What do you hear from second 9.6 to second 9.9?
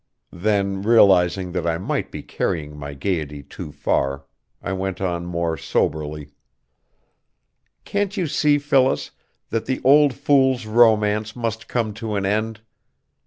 the